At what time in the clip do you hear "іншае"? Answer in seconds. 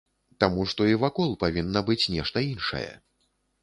2.53-2.87